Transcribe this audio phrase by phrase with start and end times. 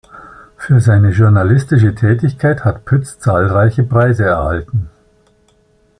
[0.57, 4.89] Für seine journalistische Tätigkeit hat Pütz zahlreiche Preise erhalten.